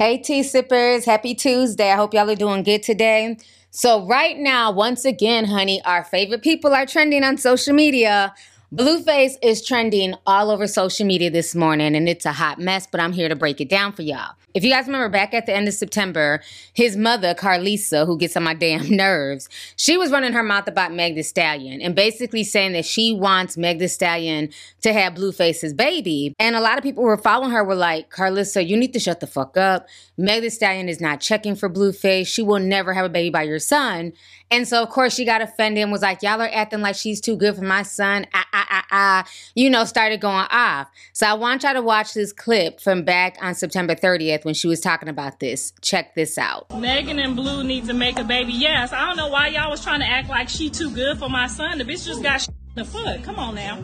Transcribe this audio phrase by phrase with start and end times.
[0.00, 1.04] Hey, tea sippers.
[1.04, 1.92] Happy Tuesday.
[1.92, 3.36] I hope y'all are doing good today.
[3.70, 8.32] So, right now, once again, honey, our favorite people are trending on social media.
[8.74, 12.98] Blueface is trending all over social media this morning, and it's a hot mess, but
[12.98, 14.36] I'm here to break it down for y'all.
[14.52, 16.40] If you guys remember back at the end of September,
[16.72, 20.92] his mother, Carlisa, who gets on my damn nerves, she was running her mouth about
[20.92, 24.50] Meg the Stallion and basically saying that she wants Meg the Stallion
[24.82, 26.34] to have Blueface's baby.
[26.38, 29.00] And a lot of people who were following her were like, Carlisa, you need to
[29.00, 29.86] shut the fuck up.
[30.16, 32.26] Meg the Stallion is not checking for Blueface.
[32.26, 34.12] She will never have a baby by your son.
[34.50, 37.20] And so, of course, she got offended and was like, Y'all are acting like she's
[37.20, 38.26] too good for my son.
[38.34, 39.24] Ah, ah, ah, ah.
[39.54, 40.88] You know, started going off.
[41.12, 44.66] So, I want y'all to watch this clip from back on September 30th when she
[44.68, 45.72] was talking about this.
[45.80, 46.70] Check this out.
[46.78, 48.52] Megan and Blue need to make a baby.
[48.52, 51.28] Yes, I don't know why y'all was trying to act like she too good for
[51.28, 51.78] my son.
[51.78, 53.22] The bitch just got in the foot.
[53.22, 53.78] Come on now.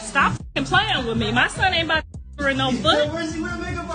[0.00, 1.32] Stop playing with me.
[1.32, 2.04] My son ain't about
[2.38, 3.08] to in no foot.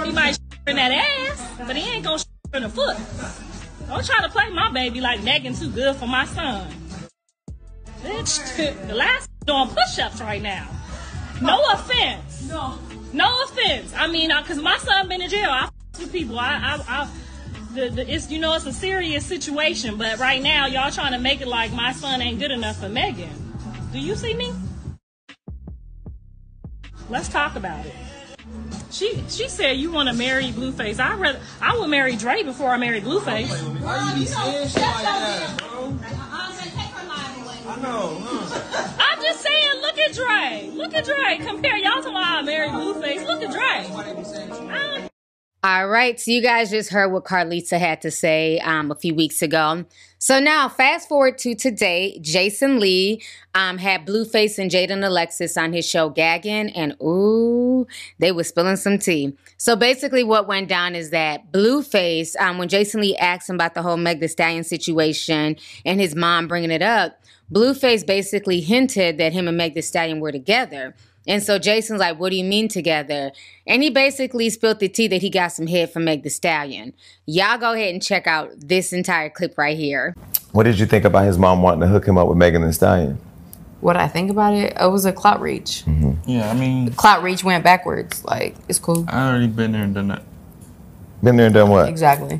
[0.06, 2.24] He might in that ass, but he ain't gonna
[2.54, 2.98] in the foot.
[3.88, 6.68] Don't try to play my baby like Megan too good for my son.
[8.02, 10.68] Bitch, the last doing push-ups right now.
[11.42, 12.50] No offense.
[12.50, 12.78] No.
[13.13, 13.94] No offense.
[13.95, 15.50] I mean, uh, cause my son been in jail.
[15.50, 15.69] I
[16.00, 16.38] with people.
[16.40, 17.09] I, I, I
[17.73, 21.19] the, the, it's you know it's a serious situation, but right now y'all trying to
[21.19, 23.29] make it like my son ain't good enough for Megan.
[23.91, 24.51] Do you see me?
[27.09, 27.95] Let's talk about it.
[28.91, 31.00] She she said you want to marry Blueface.
[31.00, 33.50] I rather I would marry Dre before I marry Blueface.
[33.81, 35.97] Why you be saying shit like that, bro?
[37.68, 38.97] I know, huh?
[38.97, 40.69] I'm just saying, look at Dre.
[40.73, 41.38] Look at Dre.
[41.45, 43.28] Compare y'all to why I married Blueface.
[43.28, 44.69] Look at Dre.
[44.73, 45.09] I-
[45.63, 49.13] All right, so you guys just heard what Carlisa had to say um, a few
[49.13, 49.84] weeks ago.
[50.19, 53.22] So now, fast forward to today, Jason Lee
[53.53, 57.85] um, had Blueface and Jaidyn Alexis on his show Gagging, and ooh,
[58.19, 59.35] they were spilling some tea.
[59.57, 63.74] So basically, what went down is that Blueface, um, when Jason Lee asked him about
[63.74, 67.19] the whole Meg The Stallion situation and his mom bringing it up,
[67.52, 70.94] Blueface basically hinted that him and Meg The Stallion were together.
[71.28, 73.31] And so Jason's like, What do you mean together?
[73.66, 76.94] And he basically spilled the tea that he got some head from Meg the Stallion.
[77.25, 80.16] Y'all go ahead and check out this entire clip right here.
[80.52, 82.74] What did you think about his mom wanting to hook him up with Megan the
[82.74, 83.19] Stallion?
[83.80, 85.84] What I think about it, it was a clout reach.
[85.86, 86.30] Mm-hmm.
[86.30, 88.25] Yeah, I mean, Clout reach went backwards.
[88.25, 89.06] Like, it's cool.
[89.07, 90.24] I already been there and done that.
[91.22, 91.88] Been there and done what?
[91.88, 92.40] Exactly.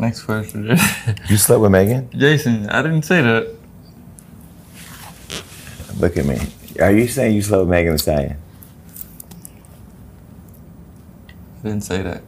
[0.00, 0.66] Next question.
[1.28, 2.08] You slept with Megan?
[2.10, 3.54] Jason, I didn't say that.
[5.98, 6.38] Look at me.
[6.80, 8.36] Are you saying you slept with Megan Thee Stallion?
[11.62, 12.22] I didn't say that.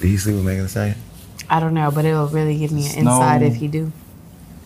[0.00, 0.96] Did he sleep with Megan Thee Stallion?
[1.50, 3.12] I don't know, but it'll really give me an No.
[3.12, 3.92] insight if he do.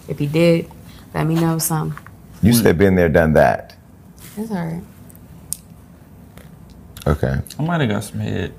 [0.09, 0.71] If he did,
[1.13, 1.99] let me know something.
[2.43, 3.75] You said been there, done that.
[4.37, 4.83] It's alright.
[7.07, 7.41] Okay.
[7.59, 8.55] I might have got some head.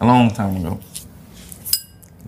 [0.00, 0.78] A long time ago.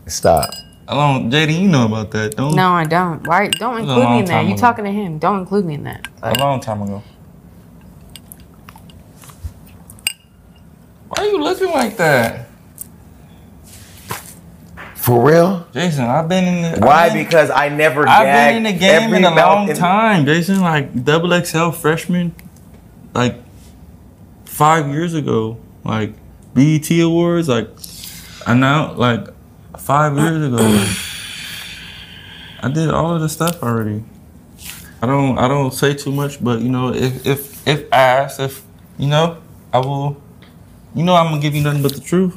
[0.07, 0.51] Stop.
[0.91, 3.27] A long, JD, you know about that, don't No, I don't.
[3.27, 3.49] Why?
[3.49, 4.45] Don't include me in that.
[4.47, 4.61] You ago.
[4.61, 5.19] talking to him?
[5.19, 6.09] Don't include me in that.
[6.23, 7.03] A long time ago.
[11.09, 12.47] Why are you looking like that?
[14.95, 15.67] For real?
[15.73, 16.87] Jason, I've been in the.
[16.87, 17.07] Why?
[17.07, 18.07] I've been, Because I never.
[18.07, 20.61] I've been in the game every in a long in- time, Jason.
[20.61, 22.35] Like double XL freshman,
[23.15, 23.37] like
[24.45, 26.15] five years ago, like
[26.55, 27.69] BET Awards, like
[28.47, 29.29] I now like
[29.79, 30.59] five years ago.
[32.61, 34.03] I did all of the stuff already.
[35.01, 38.63] I don't I don't say too much, but you know, if if if asked, if
[38.99, 39.39] you know,
[39.73, 40.21] I will.
[40.95, 42.37] You know, I'm gonna give you nothing but the truth.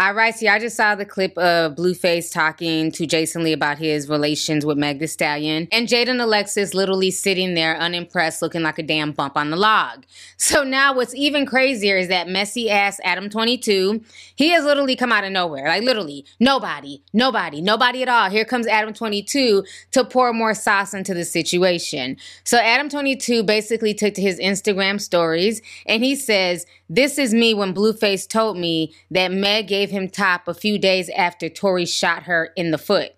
[0.00, 3.78] All right, see, I just saw the clip of Blueface talking to Jason Lee about
[3.78, 8.78] his relations with Meg Thee Stallion, and Jaidyn Alexis literally sitting there unimpressed, looking like
[8.78, 10.04] a damn bump on the log.
[10.40, 14.00] So now what's even crazier is that messy ass Adam 22,
[14.36, 15.66] he has literally come out of nowhere.
[15.66, 18.30] Like literally, nobody, nobody, nobody at all.
[18.30, 22.16] Here comes Adam 22 to pour more sauce into the situation.
[22.44, 27.52] So Adam 22 basically took to his Instagram stories and he says, this is me
[27.52, 32.24] when Blueface told me that Meg gave him top a few days after Tory shot
[32.24, 33.12] her in the foot.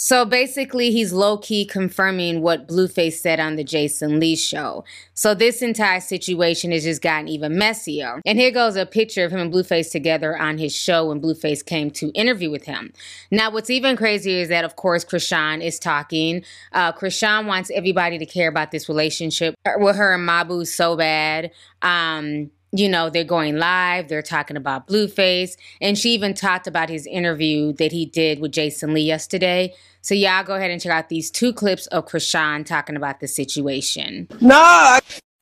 [0.00, 4.84] So basically, he's low key confirming what Blueface said on the Jason Lee show.
[5.14, 8.22] So this entire situation has just gotten even messier.
[8.24, 11.66] And here goes a picture of him and Blueface together on his show when Blueface
[11.66, 12.92] came to interview with him.
[13.32, 16.44] Now, what's even crazier is that, of course, Chrisean is talking.
[16.70, 21.50] Uh, Chrisean wants everybody to care about this relationship with her and Mabu so bad.
[21.82, 26.88] Um, you know, they're going live, they're talking about Blueface, and she even talked about
[26.88, 29.74] his interview that he did with Jason Lee yesterday.
[30.02, 33.28] So, y'all go ahead and check out these two clips of Chrisean talking about the
[33.28, 34.28] situation.
[34.40, 35.00] Nah, I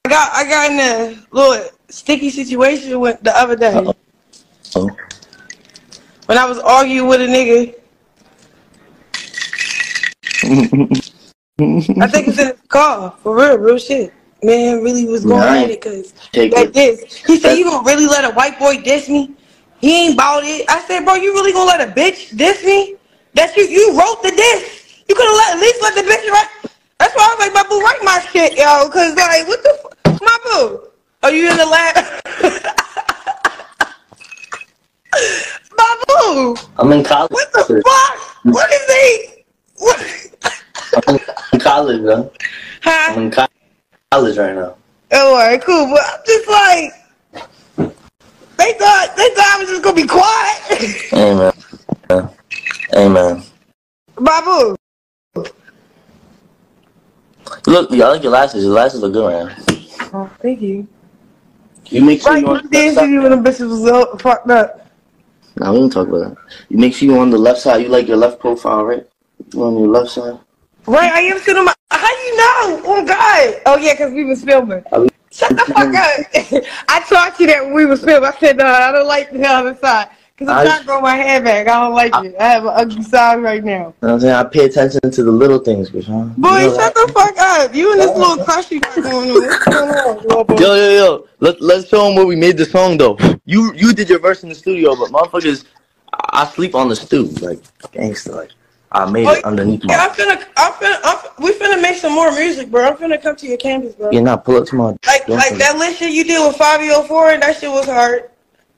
[0.08, 3.92] got I got in a little sticky situation with the other day.
[4.74, 4.90] Oh.
[6.26, 7.74] When I was arguing with a nigga.
[11.58, 14.12] I think it's in the car, for real, real shit.
[14.42, 16.12] Man really was going at it because
[16.52, 17.02] like this.
[17.26, 19.34] He said, You gonna really let a white boy diss me?
[19.80, 20.64] He ain't bought it.
[20.68, 22.96] I said, Bro, you really gonna let a bitch diss me?
[23.34, 25.02] That's you you wrote the diss.
[25.08, 26.48] You could have let at least let the bitch write.
[26.98, 28.88] That's why I was like, my boo, write my shit, yo.
[28.90, 29.96] Cause like, what the fuck?
[30.22, 30.80] My boo,
[31.22, 31.96] are you in the lab?
[35.76, 37.30] my boo, I'm in college.
[37.32, 38.18] what the fuck?
[38.44, 39.44] What is he?
[39.76, 40.00] What?
[41.06, 41.18] I'm
[41.52, 42.32] in college, bro.
[42.82, 43.12] Huh?
[43.12, 43.46] I'm in co-
[44.12, 44.76] college right now.
[45.12, 45.86] Oh, all right, cool.
[45.92, 46.92] But I'm just like,
[48.56, 51.12] they thought they thought I was just gonna be quiet.
[51.12, 51.52] Amen.
[52.10, 52.28] Yeah.
[52.96, 53.42] Amen.
[54.18, 54.76] Babu,
[57.66, 58.64] Look, I like your lashes.
[58.64, 60.10] Your lashes look good right now.
[60.14, 60.86] oh, thank you.
[61.88, 64.16] You make sure Right, you on you the did left when the bitches was uh,
[64.18, 64.78] fucked up.
[64.78, 64.86] side.
[65.56, 66.36] Nah, we don't talk about that.
[66.68, 67.82] You make sure you on the left side.
[67.82, 69.06] You like your left profile, right?
[69.52, 70.38] You on your left side.
[70.86, 71.74] Right, I am sitting on my.
[71.90, 72.82] How you know?
[72.84, 73.62] Oh God!
[73.66, 74.82] Oh yeah, cause we was filming.
[74.92, 76.64] I Shut the fuck up!
[76.88, 78.28] I taught you that when we was filming.
[78.28, 80.08] I said no, I don't like the other side.
[80.38, 81.66] Cause I'm I- trying to grow my hair back.
[81.66, 82.34] I don't like it.
[82.38, 83.72] I have an ugly side right now.
[83.72, 84.34] You know what I'm saying?
[84.34, 86.36] I pay attention to the little things, Chrisean.
[86.36, 87.06] Boy, You know shut that?
[87.06, 87.74] the fuck up!
[87.74, 89.42] You and this little crush you got going on.
[89.42, 90.58] What's going on?
[90.58, 91.26] Yo, yo, yo.
[91.40, 93.18] Let, let's show them where we made the song, though.
[93.46, 95.64] You you did your verse in the studio, but motherfuckers,
[96.12, 97.40] I, I sleep on the stoop.
[97.42, 97.58] Like,
[97.92, 98.32] gangster.
[98.32, 98.50] Like,
[98.96, 100.04] I made it oh, underneath Yeah, my.
[100.04, 102.86] I'm finna, I'm finna, I'm, fin- we finna make some more music, bro.
[102.86, 104.10] I'm finna come to your campus, bro.
[104.10, 104.84] Yeah, nah, pull up to my.
[105.06, 108.30] Like, like that list shit you did with Fabio Four, that shit was hard.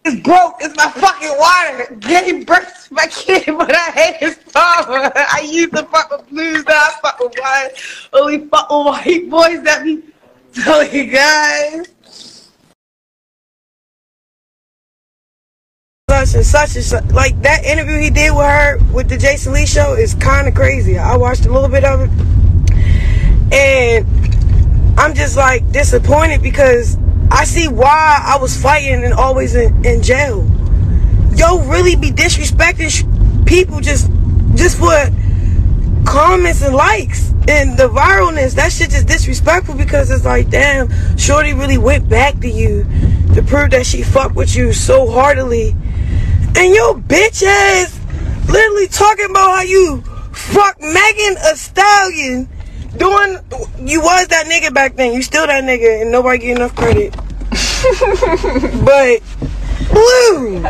[0.04, 0.56] It's broke.
[0.60, 1.94] It's my fucking water.
[2.00, 5.12] Gay birth my kid, but I hate his father.
[5.16, 7.70] I used to fuck with blues, now I fuck with white.
[8.12, 10.02] Only fuck with white boys that be
[10.54, 11.86] telling you guys.
[16.08, 17.04] Such and such and such.
[17.12, 20.54] Like that interview he did with her with the Jason Lee show is kind of
[20.54, 20.96] crazy.
[20.96, 26.96] I watched a little bit of it, and I'm just like disappointed because
[27.30, 30.48] I see why I was fighting and always in, in jail.
[31.36, 33.04] Yo, really be disrespecting sh-
[33.46, 34.10] people just
[34.54, 34.96] just for
[36.06, 38.54] comments and likes and the viralness.
[38.54, 40.88] That shit just disrespectful because it's like, damn,
[41.18, 42.84] Shorty really went back to you
[43.34, 45.76] to prove that she fucked with you so heartily.
[46.56, 48.00] And your bitch ass
[48.48, 50.02] literally talking about how you
[50.32, 52.48] fuck Megan a stallion
[52.96, 53.38] doing
[53.80, 55.12] you was that nigga back then.
[55.12, 57.12] You still that nigga and nobody get enough credit.
[58.84, 59.22] but
[59.92, 60.62] blue.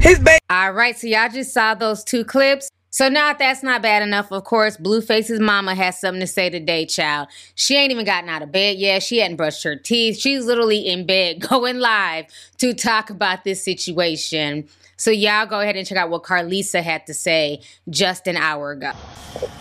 [0.00, 2.70] His baby All right, so y'all just saw those two clips.
[2.90, 6.86] So now that's not bad enough, of course, Blueface's mama has something to say today,
[6.86, 7.28] child.
[7.54, 9.02] She ain't even gotten out of bed yet.
[9.02, 10.18] She hadn't brushed her teeth.
[10.18, 12.26] She's literally in bed going live
[12.58, 14.66] to talk about this situation.
[14.96, 18.72] So y'all go ahead and check out what Carlisa had to say just an hour
[18.72, 18.92] ago.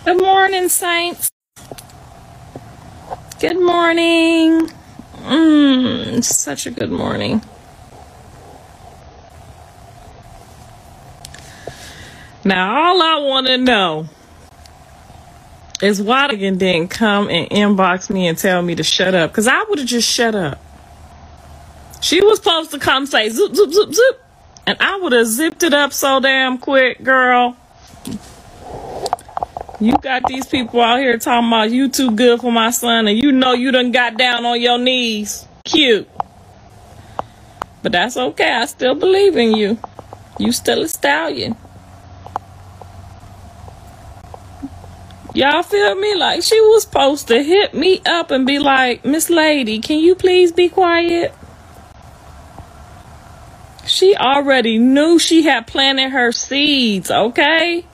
[0.05, 1.29] Good morning, Saints.
[3.39, 4.71] Good morning.
[5.17, 7.41] Mmm, such a good morning.
[12.47, 14.07] Now, all I want to know
[15.81, 19.31] is why the didn't come and inbox me and tell me to shut up.
[19.31, 20.57] Because I would have just shut up.
[21.99, 24.21] She was supposed to come say zoop, zoop, zoop, zoop.
[24.65, 27.57] And I would have zipped it up so damn quick, girl.
[29.81, 33.21] You got these people out here talking about you too good for my son, and
[33.21, 35.45] you know you done got down on your knees.
[35.65, 36.09] Cute.
[37.83, 38.53] But that's okay.
[38.53, 39.77] I still believe in you.
[40.39, 41.57] You still a stallion.
[45.37, 46.15] Y'all feel me?
[46.15, 50.15] Like she was supposed to hit me up and be like, Miss Lady, can you
[50.15, 51.31] please be quiet?
[53.85, 57.85] She already knew she had planted her seeds, okay?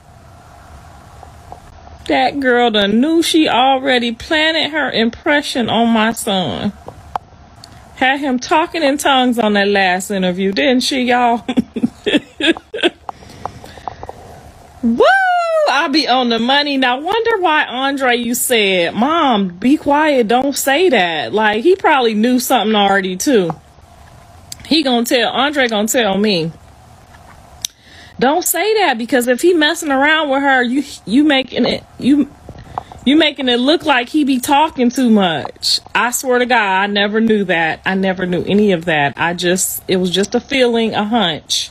[2.08, 6.72] That girl done knew she already planted her impression on my son.
[7.96, 11.44] Had him talking in tongues on that last interview, didn't she, y'all?
[15.94, 16.76] be on the money.
[16.76, 20.28] Now, wonder why Andre, you said, Mom, be quiet.
[20.28, 21.32] Don't say that.
[21.32, 23.50] Like, he probably knew something already, too.
[24.66, 26.52] He gonna tell, Andre gonna tell me.
[28.18, 32.30] Don't say that because if he messing around with her, you you making it you
[33.04, 35.80] you making it look like he be talking too much.
[35.94, 37.80] I swear to God, I never knew that.
[37.84, 39.14] I never knew any of that.
[39.16, 41.70] I just it was just a feeling, a hunch.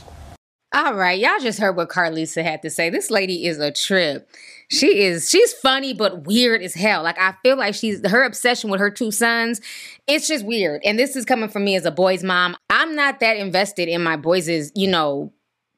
[0.76, 2.90] All right, y'all just heard what Carlisa had to say.
[2.90, 4.28] This lady is a trip.
[4.68, 7.04] She is she's funny but weird as hell.
[7.04, 9.60] Like I feel like she's her obsession with her two sons.
[10.08, 10.80] It's just weird.
[10.84, 12.56] And this is coming from me as a boy's mom.
[12.70, 15.32] I'm not that invested in my boys' you know,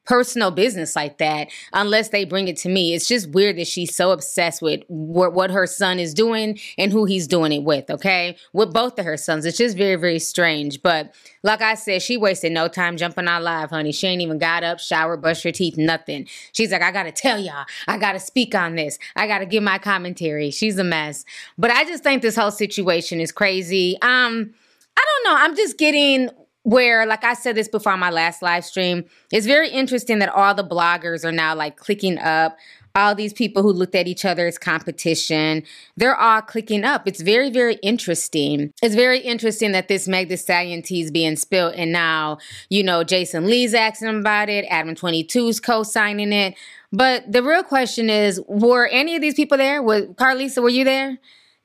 [0.07, 2.95] personal business like that unless they bring it to me.
[2.95, 6.93] It's just weird that she's so obsessed with what, what her son is doing and
[6.93, 8.37] who he's doing it with, okay?
[8.53, 9.45] With both of her sons.
[9.45, 10.81] It's just very, very strange.
[10.83, 13.93] But like I said, she wasted no time jumping out live, honey.
[13.93, 16.27] She ain't even got up, showered, brushed her teeth, nothing.
[16.53, 18.99] She's like, I gotta tell y'all, I gotta speak on this.
[19.17, 20.51] I gotta give my commentary.
[20.51, 21.25] She's a mess.
[21.59, 23.97] But I just think this whole situation is crazy.
[24.03, 24.55] Um,
[24.97, 25.37] I don't know.
[25.41, 26.31] I'm just getting
[26.67, 30.29] where like i said this before on my last live stream it's very interesting that
[30.29, 32.57] all the bloggers are now like clicking up
[32.97, 35.63] all these people who looked at each other as competition
[35.97, 40.37] they're all clicking up it's very very interesting it's very interesting that this meg the
[40.37, 42.37] stallion tea is being spilled and now
[42.69, 46.57] you know jason lee's asking about it adam 22's co-signing it
[46.91, 50.83] but the real question is were any of these people there was carlisa were you
[50.83, 51.17] there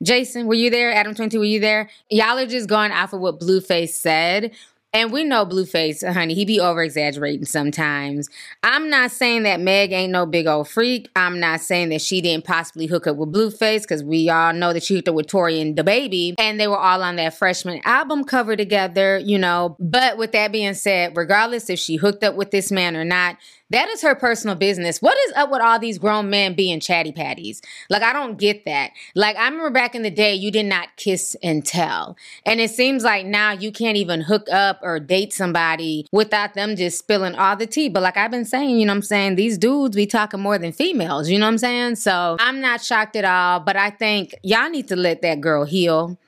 [0.02, 0.92] Jason, were you there?
[0.92, 1.88] Adam 22, were you there?
[2.10, 4.52] Y'all are just going off of what Blueface said.
[4.94, 8.28] And we know Blueface, honey, he be over exaggerating sometimes.
[8.62, 11.08] I'm not saying that Meg ain't no big old freak.
[11.16, 14.74] I'm not saying that she didn't possibly hook up with Blueface because we all know
[14.74, 17.80] that she hooked up with Tory and DaBaby, and they were all on that freshman
[17.86, 19.76] album cover together, you know.
[19.80, 23.38] But with that being said, regardless if she hooked up with this man or not,
[23.72, 25.02] that is her personal business.
[25.02, 27.60] What is up with all these grown men being chatty patties?
[27.90, 28.92] Like, I don't get that.
[29.14, 32.16] Like, I remember back in the day, you did not kiss and tell.
[32.46, 36.76] And it seems like now you can't even hook up or date somebody without them
[36.76, 37.88] just spilling all the tea.
[37.88, 39.36] But like I've been saying, you know I'm saying?
[39.36, 41.96] These dudes be talking more than females, you know what I'm saying?
[41.96, 43.60] So I'm not shocked at all.
[43.60, 46.18] But I think y'all need to let that girl heal.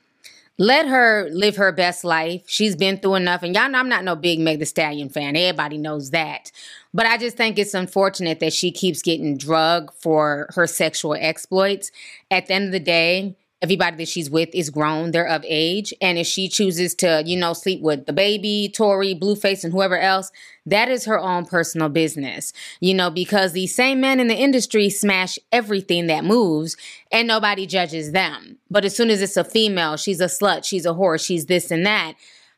[0.56, 2.44] Let her live her best life.
[2.46, 3.42] She's been through enough.
[3.42, 5.34] And y'all know I'm not no big Meg the Stallion fan.
[5.36, 6.52] Everybody knows that.
[6.94, 11.90] But I just think it's unfortunate that she keeps getting drugged for her sexual exploits.
[12.30, 15.92] At the end of the day, everybody that she's with is grown, they're of age.
[16.00, 19.98] And if she chooses to, you know, sleep with the baby, Tory, Blueface, and whoever
[19.98, 20.30] else,
[20.66, 24.88] that is her own personal business, you know, because these same men in the industry
[24.88, 26.76] smash everything that moves
[27.10, 28.58] and nobody judges them.
[28.70, 31.70] But as soon as it's a female, she's a slut, she's a whore, she's this
[31.70, 32.14] and that.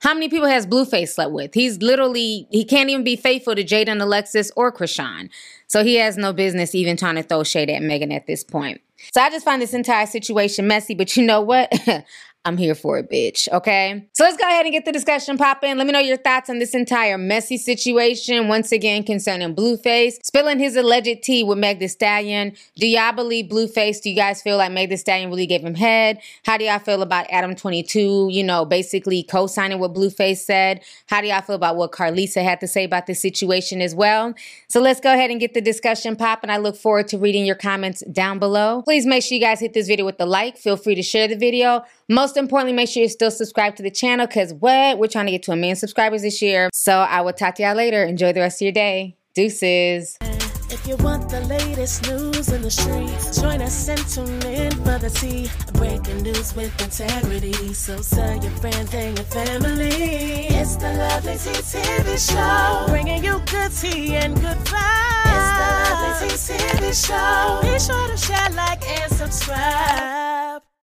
[0.07, 1.53] How many people has Blueface slept with?
[1.53, 5.31] He's literally, he can't even be faithful to Jaidyn Alexis or Chrisean.
[5.67, 8.81] So he has no business even trying to throw shade at Megan at this point.
[9.13, 11.73] So I just find this entire situation messy, but you know what?
[12.47, 13.49] I'm here for it, bitch.
[13.51, 14.07] Okay.
[14.13, 15.77] So let's go ahead and get the discussion popping.
[15.77, 18.47] Let me know your thoughts on this entire messy situation.
[18.47, 22.53] Once again, concerning Blueface spilling his alleged tea with Meg The Stallion.
[22.77, 24.01] Do y'all believe Blueface?
[24.01, 26.21] Do you guys feel like Meg The Stallion really gave him head?
[26.45, 28.29] How do y'all feel about Adam 22?
[28.31, 30.83] You know, basically co-signing what Blueface said.
[31.07, 34.35] How do y'all feel about what Carlisa had to say about this situation as well?
[34.69, 36.51] So let's go ahead and get the discussion popping.
[36.51, 38.83] I look forward to reading your comments down below.
[38.83, 40.57] Please make sure you guys hit this video with the like.
[40.57, 41.83] Feel free to share the video.
[42.37, 44.99] Most importantly, make sure you're still subscribed to the channel because what?
[44.99, 46.69] We're trying to get to a million subscribers this year.
[46.75, 48.05] So I will talk to y'all later.
[48.05, 49.17] Enjoy the rest of your day.
[49.35, 50.19] Deuces.
[50.69, 54.99] If you want the latest news in the streets, join us and tune in for
[54.99, 55.49] the tea.
[55.79, 57.73] Breaking news with integrity.
[57.73, 60.49] So tell your friends and your family.
[60.49, 62.85] It's the Lovely Tea TV show.
[62.93, 65.33] Bringing you good tea and good vibes.
[65.33, 67.61] It's the Lovely Tea TV show.
[67.63, 70.06] Be sure to share, like, and subscribe.